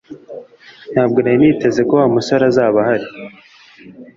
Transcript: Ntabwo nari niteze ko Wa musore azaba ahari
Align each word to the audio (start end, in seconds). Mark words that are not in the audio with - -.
Ntabwo 0.93 1.17
nari 1.19 1.37
niteze 1.41 1.81
ko 1.87 1.93
Wa 2.01 2.07
musore 2.15 2.43
azaba 2.49 2.77
ahari 2.83 3.07